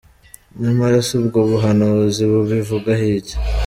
[0.61, 3.35] Nyamara se ubwo buhanuzi bubivugaho iki?.